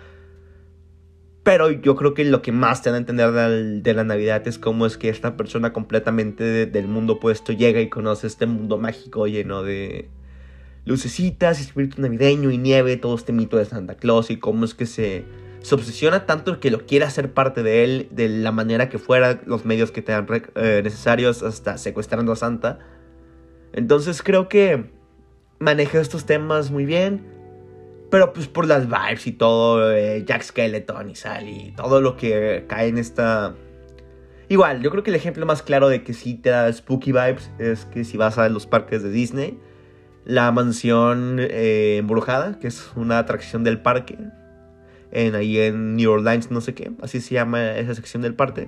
Pero 1.43 1.69
yo 1.69 1.95
creo 1.95 2.15
que 2.15 2.25
lo 2.25 2.41
que 2.41 2.51
más 2.51 2.81
te 2.81 2.89
da 2.89 2.95
a 2.95 3.00
entender 3.00 3.31
de 3.31 3.93
la, 3.93 4.03
Navidad 4.03 4.47
es 4.47 4.57
cómo 4.57 4.88
es 4.88 4.97
que 4.97 5.09
esta 5.09 5.38
persona 5.38 5.74
completamente 5.74 6.65
del 6.65 6.88
mundo 6.88 7.13
opuesto 7.13 7.53
llega 7.53 7.81
y 7.81 7.89
conoce 7.89 8.25
este 8.25 8.47
mundo 8.47 8.79
mágico 8.79 9.27
lleno 9.27 9.62
de 9.62 10.09
lucecitas, 10.86 11.60
espíritu 11.60 12.01
navideño 12.01 12.51
y 12.51 12.58
nieve, 12.58 12.98
todo 12.98 13.15
este 13.15 13.34
mito 13.34 13.58
de 13.58 13.65
Santa 13.65 13.96
Claus 13.96 14.30
y 14.30 14.38
cómo 14.38 14.65
es 14.65 14.74
que 14.74 14.86
se 14.86 15.25
se 15.65 15.74
obsesiona 15.74 16.27
tanto 16.27 16.60
que 16.60 16.70
lo 16.70 16.86
quiere 16.86 17.06
hacer 17.06 17.34
parte 17.34 17.63
de 17.63 17.84
él 17.84 18.08
de 18.12 18.30
la 18.30 18.51
manera 18.51 18.88
que 18.88 19.00
fuera, 19.00 19.42
los 19.48 19.65
medios 19.65 19.89
que 19.89 20.04
tengan 20.04 20.27
eh, 20.54 20.82
necesarios, 20.84 21.42
hasta 21.42 21.80
secuestrando 21.80 22.34
a 22.34 22.36
Santa. 22.36 22.77
Entonces 23.74 24.22
creo 24.22 24.48
que 24.48 24.92
maneja 25.58 26.00
estos 26.00 26.27
temas 26.27 26.70
muy 26.70 26.86
bien. 26.86 27.25
Pero 28.12 28.32
pues 28.32 28.48
por 28.48 28.68
las 28.68 28.86
vibes 28.86 29.25
y 29.25 29.32
todo, 29.32 29.92
eh, 29.92 30.24
Jack 30.24 30.44
Skeleton 30.44 31.10
y 31.10 31.15
Sally, 31.15 31.74
todo 31.75 32.00
lo 32.00 32.15
que 32.15 32.65
cae 32.68 32.89
en 32.89 33.00
esta... 33.00 33.56
Igual, 34.48 34.84
yo 34.84 34.92
creo 34.92 35.01
que 35.01 35.10
el 35.10 35.15
ejemplo 35.15 35.48
más 35.48 35.63
claro 35.63 35.89
de 35.89 36.04
que 36.04 36.13
sí 36.13 36.36
te 36.36 36.51
da 36.51 36.72
spooky 36.72 37.12
vibes 37.12 37.50
es 37.58 37.86
que 37.86 38.04
si 38.04 38.18
vas 38.18 38.38
a 38.38 38.48
los 38.50 38.68
parques 38.68 39.01
de 39.01 39.10
Disney, 39.10 39.58
la 40.25 40.51
mansión 40.51 41.38
eh, 41.39 41.98
embrujada, 41.98 42.60
que 42.60 42.67
es 42.67 42.91
una 42.96 43.20
atracción 43.20 43.63
del 43.63 43.79
parque, 43.79 44.17
en, 45.12 45.36
ahí 45.36 45.60
en 45.60 45.96
New 45.96 46.12
Orleans, 46.12 46.51
no 46.51 46.62
sé 46.62 46.74
qué, 46.74 46.91
así 47.01 47.22
se 47.22 47.36
llama 47.36 47.72
esa 47.74 47.96
sección 47.96 48.22
del 48.22 48.34
parque. 48.34 48.67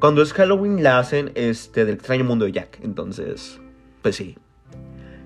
Cuando 0.00 0.22
es 0.22 0.32
Halloween 0.32 0.82
la 0.82 0.98
hacen 0.98 1.30
este, 1.34 1.84
del 1.84 1.94
extraño 1.94 2.24
mundo 2.24 2.44
de 2.44 2.52
Jack, 2.52 2.80
entonces, 2.82 3.60
pues 4.02 4.16
sí. 4.16 4.36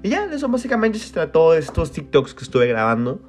Y 0.02 0.10
ya, 0.10 0.26
eso 0.26 0.48
básicamente 0.48 0.98
se 0.98 1.12
trató 1.12 1.52
de 1.52 1.60
estos 1.60 1.92
TikToks 1.92 2.34
que 2.34 2.44
estuve 2.44 2.66
grabando. 2.66 3.22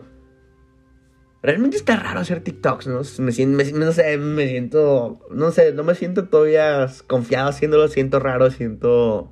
Realmente 1.41 1.77
está 1.77 1.95
raro 1.95 2.19
hacer 2.19 2.43
TikToks, 2.43 2.87
¿no? 2.87 3.01
Me 3.19 3.31
no 3.71 3.91
sé, 3.91 4.17
me 4.17 4.47
siento, 4.49 5.19
no 5.31 5.51
sé, 5.51 5.71
no 5.71 5.83
me 5.83 5.95
siento 5.95 6.27
todavía 6.27 6.91
confiado 7.07 7.49
haciéndolo, 7.49 7.87
siento 7.87 8.19
raro, 8.19 8.49
siento 8.49 9.31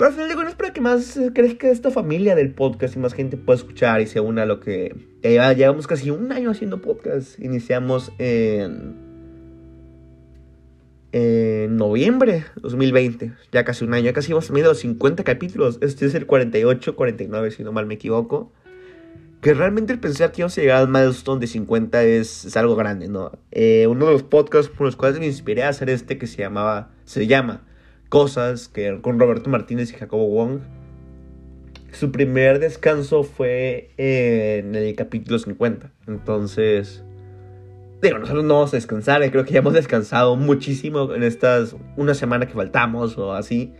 pero 0.00 0.08
al 0.08 0.14
final 0.14 0.28
de 0.30 0.34
cuentas, 0.34 0.54
para 0.54 0.72
que 0.72 0.80
más 0.80 1.14
eh, 1.18 1.30
crezca 1.34 1.68
esta 1.68 1.90
familia 1.90 2.34
del 2.34 2.54
podcast 2.54 2.96
y 2.96 2.98
más 2.98 3.12
gente 3.12 3.36
pueda 3.36 3.58
escuchar 3.58 4.00
y 4.00 4.06
se 4.06 4.18
una 4.18 4.44
a 4.44 4.46
lo 4.46 4.58
que. 4.58 4.96
Ya 5.22 5.52
llevamos 5.52 5.86
casi 5.86 6.08
un 6.08 6.32
año 6.32 6.50
haciendo 6.52 6.80
podcast. 6.80 7.38
Iniciamos 7.38 8.10
en. 8.16 8.94
En 11.12 11.76
noviembre 11.76 12.46
2020. 12.62 13.34
Ya 13.52 13.64
casi 13.66 13.84
un 13.84 13.92
año. 13.92 14.06
Ya 14.06 14.14
casi 14.14 14.32
hemos 14.32 14.46
tenido 14.46 14.74
50 14.74 15.22
capítulos. 15.22 15.76
Este 15.82 16.06
es 16.06 16.14
el 16.14 16.24
48, 16.24 16.96
49, 16.96 17.50
si 17.50 17.62
no 17.62 17.70
mal 17.70 17.84
me 17.84 17.92
equivoco. 17.92 18.52
Que 19.42 19.52
realmente 19.52 19.92
el 19.92 20.00
pensar 20.00 20.32
que 20.32 20.40
íbamos 20.40 20.56
a 20.56 20.62
llegar 20.62 20.78
al 20.78 20.88
milestone 20.88 21.40
de 21.40 21.46
50 21.46 22.04
es, 22.04 22.46
es 22.46 22.56
algo 22.56 22.74
grande, 22.74 23.08
¿no? 23.08 23.32
Eh, 23.50 23.86
uno 23.86 24.06
de 24.06 24.12
los 24.12 24.22
podcasts 24.22 24.72
por 24.74 24.86
los 24.86 24.96
cuales 24.96 25.20
me 25.20 25.26
inspiré 25.26 25.62
a 25.62 25.68
hacer 25.68 25.90
este 25.90 26.16
que 26.16 26.26
se 26.26 26.38
llamaba. 26.38 26.90
Se 27.04 27.26
llama 27.26 27.66
cosas 28.10 28.68
que 28.68 29.00
con 29.00 29.18
Roberto 29.18 29.48
Martínez 29.48 29.90
y 29.92 29.94
Jacobo 29.94 30.28
Wong. 30.28 30.60
Su 31.92 32.12
primer 32.12 32.58
descanso 32.58 33.22
fue 33.22 33.90
en 33.96 34.74
el 34.74 34.94
capítulo 34.94 35.38
50. 35.38 35.90
Entonces, 36.06 37.02
digo, 38.02 38.18
nosotros 38.18 38.44
no 38.44 38.54
vamos 38.54 38.74
a 38.74 38.76
descansar. 38.76 39.28
Creo 39.30 39.44
que 39.44 39.52
ya 39.52 39.60
hemos 39.60 39.72
descansado 39.72 40.36
muchísimo 40.36 41.14
en 41.14 41.22
estas 41.22 41.74
una 41.96 42.14
semana 42.14 42.46
que 42.46 42.52
faltamos 42.52 43.16
o 43.16 43.32
así. 43.32 43.72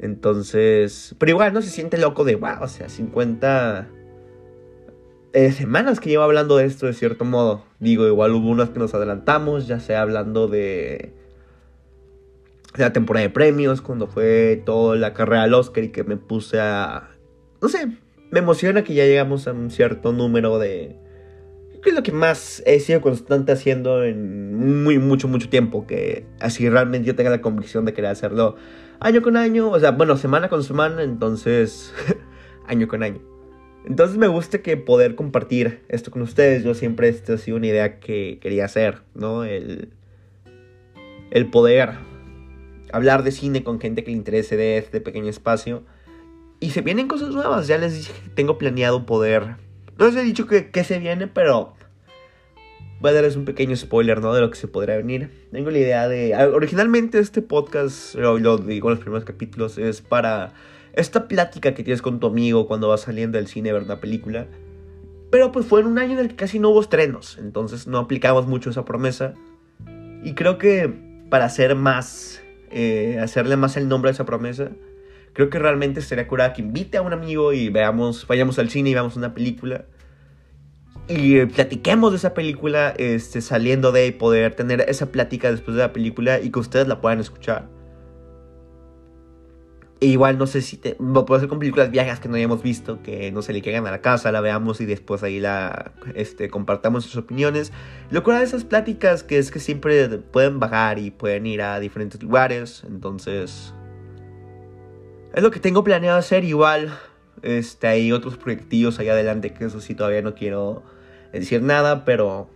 Entonces, 0.00 1.14
pero 1.18 1.30
igual 1.30 1.52
no 1.52 1.60
se 1.62 1.68
siente 1.68 1.98
loco 1.98 2.24
de 2.24 2.36
wow, 2.36 2.62
o 2.62 2.68
sea, 2.68 2.88
50 2.88 3.88
eh, 5.34 5.52
semanas 5.52 6.00
que 6.00 6.08
llevo 6.08 6.22
hablando 6.24 6.56
de 6.56 6.64
esto 6.64 6.86
de 6.86 6.94
cierto 6.94 7.26
modo. 7.26 7.64
Digo, 7.78 8.06
igual 8.06 8.32
hubo 8.32 8.48
unas 8.48 8.70
que 8.70 8.78
nos 8.78 8.94
adelantamos, 8.94 9.66
ya 9.66 9.80
sea 9.80 10.00
hablando 10.00 10.48
de 10.48 11.19
la 12.76 12.92
temporada 12.92 13.26
de 13.26 13.30
premios, 13.30 13.80
cuando 13.80 14.06
fue 14.06 14.62
toda 14.64 14.96
la 14.96 15.12
carrera 15.12 15.42
al 15.42 15.54
Oscar 15.54 15.84
y 15.84 15.88
que 15.88 16.04
me 16.04 16.16
puse 16.16 16.60
a... 16.60 17.10
No 17.60 17.68
sé, 17.68 17.88
me 18.30 18.38
emociona 18.38 18.84
que 18.84 18.94
ya 18.94 19.04
llegamos 19.04 19.46
a 19.48 19.52
un 19.52 19.70
cierto 19.70 20.12
número 20.12 20.58
de... 20.58 20.96
Que 21.82 21.90
es 21.90 21.94
lo 21.94 22.02
que 22.02 22.12
más 22.12 22.62
he 22.66 22.78
sido 22.78 23.00
constante 23.00 23.52
haciendo 23.52 24.04
en 24.04 24.82
muy, 24.82 24.98
mucho, 24.98 25.28
mucho 25.28 25.48
tiempo. 25.48 25.86
Que 25.86 26.26
así 26.38 26.68
realmente 26.68 27.06
yo 27.06 27.16
tenga 27.16 27.30
la 27.30 27.40
convicción 27.40 27.86
de 27.86 27.94
querer 27.94 28.10
hacerlo 28.10 28.56
año 29.00 29.22
con 29.22 29.38
año. 29.38 29.70
O 29.70 29.80
sea, 29.80 29.92
bueno, 29.92 30.18
semana 30.18 30.50
con 30.50 30.62
semana, 30.62 31.02
entonces 31.02 31.94
año 32.66 32.86
con 32.86 33.02
año. 33.02 33.22
Entonces 33.86 34.18
me 34.18 34.28
gusta 34.28 34.58
que 34.58 34.76
poder 34.76 35.14
compartir 35.14 35.80
esto 35.88 36.10
con 36.10 36.20
ustedes. 36.20 36.62
Yo 36.64 36.74
siempre 36.74 37.08
esta 37.08 37.34
ha 37.34 37.38
sido 37.38 37.56
una 37.56 37.68
idea 37.68 37.98
que 37.98 38.38
quería 38.42 38.66
hacer, 38.66 38.98
¿no? 39.14 39.44
El, 39.44 39.88
el 41.30 41.46
poder 41.48 41.94
hablar 42.92 43.22
de 43.22 43.32
cine 43.32 43.64
con 43.64 43.80
gente 43.80 44.04
que 44.04 44.10
le 44.10 44.16
interese 44.16 44.56
de 44.56 44.78
este 44.78 45.00
pequeño 45.00 45.28
espacio. 45.28 45.82
Y 46.60 46.70
se 46.70 46.82
vienen 46.82 47.08
cosas 47.08 47.30
nuevas, 47.30 47.66
ya 47.66 47.78
les 47.78 47.94
dije 47.94 48.12
que 48.12 48.30
tengo 48.30 48.58
planeado 48.58 49.06
poder... 49.06 49.56
No 49.98 50.06
les 50.06 50.16
he 50.16 50.22
dicho 50.22 50.46
que, 50.46 50.84
se 50.84 50.98
viene, 50.98 51.26
pero 51.26 51.74
voy 53.00 53.10
a 53.10 53.14
darles 53.14 53.36
un 53.36 53.44
pequeño 53.44 53.76
spoiler, 53.76 54.20
¿no? 54.20 54.32
De 54.32 54.40
lo 54.40 54.50
que 54.50 54.56
se 54.56 54.66
podrá 54.66 54.96
venir. 54.96 55.30
Tengo 55.52 55.70
la 55.70 55.78
idea 55.78 56.08
de... 56.08 56.34
Originalmente 56.54 57.18
este 57.18 57.42
podcast, 57.42 58.14
lo, 58.14 58.38
lo 58.38 58.56
digo 58.58 58.88
en 58.88 58.94
los 58.94 59.00
primeros 59.00 59.24
capítulos, 59.24 59.76
es 59.76 60.00
para 60.00 60.54
esta 60.92 61.28
plática 61.28 61.74
que 61.74 61.82
tienes 61.82 62.02
con 62.02 62.20
tu 62.20 62.26
amigo 62.26 62.66
cuando 62.66 62.88
vas 62.88 63.02
saliendo 63.02 63.38
del 63.38 63.46
cine 63.46 63.70
a 63.70 63.74
ver 63.74 63.82
una 63.82 64.00
película. 64.00 64.46
Pero 65.30 65.52
pues 65.52 65.66
fue 65.66 65.80
en 65.80 65.86
un 65.86 65.98
año 65.98 66.12
en 66.14 66.18
el 66.18 66.28
que 66.28 66.36
casi 66.36 66.58
no 66.58 66.70
hubo 66.70 66.80
estrenos, 66.80 67.38
entonces 67.38 67.86
no 67.86 67.98
aplicamos 67.98 68.46
mucho 68.46 68.70
esa 68.70 68.84
promesa. 68.84 69.34
Y 70.24 70.34
creo 70.34 70.58
que 70.58 70.92
para 71.30 71.48
ser 71.48 71.76
más 71.76 72.42
eh, 72.70 73.18
hacerle 73.20 73.56
más 73.56 73.76
el 73.76 73.88
nombre 73.88 74.10
a 74.10 74.12
esa 74.12 74.24
promesa. 74.24 74.70
Creo 75.32 75.50
que 75.50 75.58
realmente 75.58 76.00
sería 76.00 76.26
curada 76.26 76.52
que 76.52 76.62
invite 76.62 76.98
a 76.98 77.02
un 77.02 77.12
amigo 77.12 77.52
y 77.52 77.68
veamos, 77.68 78.26
vayamos 78.26 78.58
al 78.58 78.70
cine 78.70 78.90
y 78.90 78.94
veamos 78.94 79.16
una 79.16 79.34
película. 79.34 79.84
Y 81.08 81.44
platiquemos 81.46 82.12
de 82.12 82.18
esa 82.18 82.34
película 82.34 82.94
este, 82.96 83.40
saliendo 83.40 83.90
de 83.90 84.12
poder 84.12 84.54
tener 84.54 84.82
esa 84.88 85.06
plática 85.06 85.50
después 85.50 85.76
de 85.76 85.82
la 85.82 85.92
película 85.92 86.40
y 86.40 86.50
que 86.50 86.58
ustedes 86.58 86.86
la 86.86 87.00
puedan 87.00 87.20
escuchar. 87.20 87.79
E 90.00 90.06
igual 90.06 90.38
no 90.38 90.46
sé 90.46 90.62
si 90.62 90.78
te, 90.78 90.94
puede 90.94 91.40
ser 91.40 91.48
con 91.50 91.58
películas 91.58 91.90
viejas 91.90 92.20
que 92.20 92.28
no 92.28 92.36
hayamos 92.36 92.62
visto, 92.62 93.02
que 93.02 93.30
no 93.32 93.42
se 93.42 93.52
le 93.52 93.60
caigan 93.60 93.86
a 93.86 93.90
la 93.90 94.00
casa, 94.00 94.32
la 94.32 94.40
veamos 94.40 94.80
y 94.80 94.86
después 94.86 95.22
ahí 95.22 95.40
la 95.40 95.92
este, 96.14 96.48
compartamos 96.48 97.04
sus 97.04 97.16
opiniones. 97.16 97.70
Lo 98.10 98.22
cual 98.22 98.38
de 98.38 98.44
esas 98.44 98.64
pláticas 98.64 99.22
que 99.22 99.36
es 99.36 99.50
que 99.50 99.58
siempre 99.58 100.08
pueden 100.08 100.58
bajar 100.58 100.98
y 100.98 101.10
pueden 101.10 101.44
ir 101.46 101.60
a 101.60 101.78
diferentes 101.80 102.22
lugares. 102.22 102.82
Entonces, 102.86 103.74
es 105.34 105.42
lo 105.42 105.50
que 105.50 105.60
tengo 105.60 105.84
planeado 105.84 106.18
hacer. 106.18 106.44
Igual, 106.44 106.96
este, 107.42 107.86
hay 107.86 108.10
otros 108.10 108.38
proyectos 108.38 108.98
ahí 108.98 109.08
adelante 109.10 109.52
que 109.52 109.66
eso 109.66 109.82
sí 109.82 109.94
todavía 109.94 110.22
no 110.22 110.34
quiero 110.34 110.82
decir 111.30 111.62
nada, 111.62 112.06
pero 112.06 112.48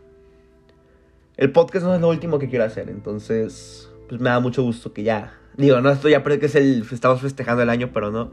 el 1.36 1.52
podcast 1.52 1.84
no 1.84 1.94
es 1.94 2.00
lo 2.00 2.08
último 2.08 2.38
que 2.38 2.48
quiero 2.48 2.64
hacer. 2.64 2.88
Entonces, 2.88 3.90
pues 4.08 4.20
me 4.20 4.30
da 4.30 4.40
mucho 4.40 4.62
gusto 4.62 4.92
que 4.92 5.02
ya 5.02 5.34
Digo, 5.56 5.80
no, 5.80 5.90
esto 5.90 6.08
ya 6.08 6.22
parece 6.22 6.40
que 6.40 6.46
es 6.46 6.54
el. 6.56 6.84
Estamos 6.90 7.20
festejando 7.20 7.62
el 7.62 7.70
año, 7.70 7.90
pero 7.92 8.10
no. 8.10 8.30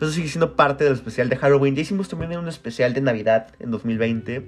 Eso 0.00 0.10
sigue 0.10 0.28
siendo 0.28 0.56
parte 0.56 0.82
del 0.82 0.94
especial 0.94 1.28
de 1.28 1.36
Halloween. 1.36 1.76
Ya 1.76 1.82
hicimos 1.82 2.08
también 2.08 2.36
un 2.36 2.48
especial 2.48 2.92
de 2.94 3.00
Navidad 3.00 3.54
en 3.60 3.70
2020. 3.70 4.40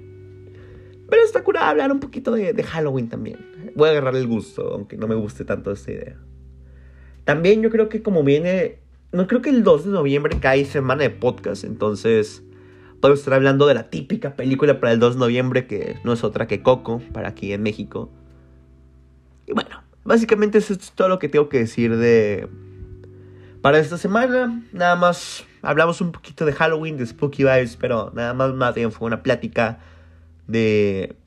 Pero 1.09 1.23
está 1.23 1.43
curado 1.43 1.67
hablar 1.67 1.91
un 1.91 1.99
poquito 1.99 2.31
de, 2.33 2.63
Halloween 2.63 3.07
también. 3.07 3.71
Voy 3.75 3.87
a 3.87 3.91
agarrar 3.91 4.15
el 4.15 4.27
gusto, 4.27 4.73
aunque 4.73 4.97
no 4.97 5.07
me 5.07 5.15
guste 5.15 5.45
tanto 5.45 5.71
esta 5.71 5.91
idea. 5.91 6.17
También 7.23 7.61
yo 7.61 7.69
creo 7.69 7.87
que 7.87 8.01
como 8.01 8.23
viene, 8.23 8.79
no 9.11 9.27
creo 9.27 9.41
que 9.41 9.49
el 9.49 9.63
2 9.63 9.85
de 9.85 9.91
noviembre 9.91 10.39
cae 10.39 10.65
semana 10.65 11.03
de 11.03 11.11
podcast, 11.11 11.63
entonces 11.63 12.43
puedo 13.01 13.13
estar 13.13 13.35
hablando 13.35 13.67
de 13.67 13.75
la 13.75 13.89
típica 13.89 14.35
película 14.35 14.79
para 14.79 14.93
el 14.93 14.99
2 14.99 15.13
de 15.13 15.19
noviembre, 15.19 15.67
que 15.67 15.95
no 16.03 16.13
es 16.13 16.23
otra 16.23 16.47
que 16.47 16.61
Coco, 16.61 17.01
para 17.13 17.29
aquí 17.29 17.53
en 17.53 17.63
México. 17.63 18.11
Y 19.47 19.53
bueno, 19.53 19.84
básicamente 20.05 20.59
eso 20.59 20.73
es 20.73 20.91
todo 20.91 21.09
lo 21.09 21.19
que 21.19 21.27
tengo 21.27 21.49
que 21.49 21.59
decir 21.59 21.97
de... 21.97 22.47
Para 23.61 23.79
esta 23.79 23.97
semana, 23.97 24.63
nada 24.71 24.95
más 24.95 25.43
hablamos 25.63 25.99
un 25.99 26.11
poquito 26.11 26.45
de 26.45 26.53
Halloween, 26.53 26.97
de 26.97 27.05
Spooky 27.07 27.43
Vibes, 27.43 27.75
pero 27.75 28.11
nada 28.13 28.33
más, 28.33 28.53
más 28.53 28.75
bien 28.75 28.91
fue 28.91 29.07
una 29.07 29.23
plática 29.23 29.79
de... 30.47 31.17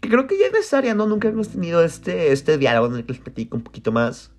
Que 0.00 0.10
creo 0.10 0.26
que 0.26 0.38
ya 0.38 0.46
es 0.46 0.52
necesaria, 0.52 0.94
¿no? 0.94 1.06
Nunca 1.06 1.28
hemos 1.28 1.48
tenido 1.48 1.82
este, 1.82 2.30
este 2.30 2.58
diálogo 2.58 2.86
en 2.88 2.96
el 2.96 3.06
que 3.06 3.14
les 3.14 3.22
platico 3.22 3.56
un 3.56 3.62
poquito 3.62 3.90
más. 3.90 4.30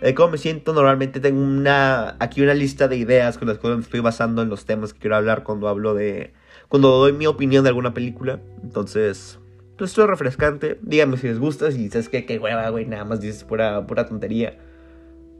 De 0.00 0.14
cómo 0.14 0.32
me 0.32 0.38
siento, 0.38 0.72
normalmente 0.72 1.20
tengo 1.20 1.40
una 1.40 2.16
aquí 2.18 2.42
una 2.42 2.54
lista 2.54 2.88
de 2.88 2.96
ideas 2.96 3.38
con 3.38 3.48
las 3.48 3.58
cuales 3.58 3.78
me 3.78 3.84
estoy 3.84 4.00
basando 4.00 4.42
en 4.42 4.48
los 4.48 4.64
temas 4.64 4.92
que 4.92 4.98
quiero 4.98 5.16
hablar 5.16 5.44
cuando 5.44 5.68
hablo 5.68 5.94
de... 5.94 6.34
Cuando 6.68 6.88
doy 6.88 7.12
mi 7.12 7.26
opinión 7.26 7.62
de 7.62 7.68
alguna 7.68 7.94
película. 7.94 8.40
Entonces, 8.62 9.38
pues 9.80 9.90
esto 9.90 10.02
es 10.04 10.08
refrescante. 10.08 10.78
Díganme 10.82 11.16
si 11.16 11.26
les 11.26 11.38
gusta, 11.38 11.72
si 11.72 11.88
sabes 11.88 12.08
que 12.08 12.24
qué 12.24 12.38
hueva, 12.38 12.68
güey, 12.70 12.86
nada 12.86 13.04
más 13.04 13.20
dices 13.20 13.44
pura, 13.44 13.86
pura 13.86 14.06
tontería 14.06 14.56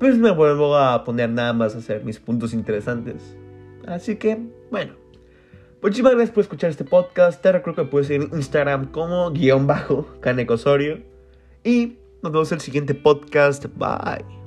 pues 0.00 0.16
me 0.16 0.30
vuelvo 0.30 0.76
a 0.78 1.04
poner 1.04 1.28
nada 1.28 1.52
más 1.52 1.74
a 1.74 1.78
hacer 1.78 2.02
mis 2.04 2.18
puntos 2.18 2.54
interesantes. 2.54 3.36
Así 3.86 4.16
que, 4.16 4.38
bueno. 4.70 4.94
Muchísimas 5.82 6.12
gracias 6.12 6.34
por 6.34 6.42
escuchar 6.42 6.70
este 6.70 6.84
podcast. 6.84 7.40
Te 7.42 7.52
recuerdo 7.52 7.84
que 7.84 7.90
puedes 7.90 8.08
seguir 8.08 8.28
en 8.30 8.36
Instagram 8.36 8.90
como 8.92 9.30
guion 9.30 9.66
bajo 9.66 10.06
canecosorio. 10.20 11.02
Y 11.64 11.98
nos 12.22 12.32
vemos 12.32 12.50
en 12.50 12.56
el 12.56 12.62
siguiente 12.62 12.94
podcast. 12.94 13.66
Bye. 13.76 14.39